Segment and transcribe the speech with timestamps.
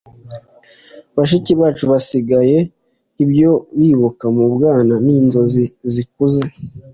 [1.15, 2.59] bashiki bacu basangiye
[3.23, 6.41] ibyo bibuka mu bwana n' inzozi zikuze